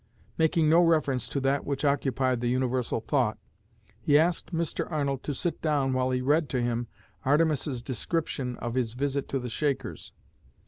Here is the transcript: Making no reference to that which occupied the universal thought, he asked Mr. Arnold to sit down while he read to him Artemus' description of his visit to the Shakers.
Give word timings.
Making 0.35 0.67
no 0.67 0.81
reference 0.83 1.29
to 1.29 1.39
that 1.41 1.63
which 1.63 1.85
occupied 1.85 2.41
the 2.41 2.47
universal 2.47 3.01
thought, 3.01 3.37
he 3.99 4.17
asked 4.17 4.51
Mr. 4.51 4.91
Arnold 4.91 5.21
to 5.21 5.33
sit 5.35 5.61
down 5.61 5.93
while 5.93 6.09
he 6.09 6.21
read 6.21 6.49
to 6.49 6.59
him 6.59 6.87
Artemus' 7.23 7.83
description 7.83 8.55
of 8.57 8.73
his 8.73 8.93
visit 8.93 9.29
to 9.29 9.37
the 9.37 9.47
Shakers. 9.47 10.11